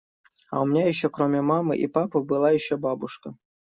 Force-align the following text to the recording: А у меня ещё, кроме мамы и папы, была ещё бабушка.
А 0.49 0.61
у 0.61 0.65
меня 0.65 0.87
ещё, 0.87 1.11
кроме 1.11 1.43
мамы 1.51 1.77
и 1.77 1.85
папы, 1.87 2.17
была 2.21 2.49
ещё 2.49 2.75
бабушка. 2.77 3.37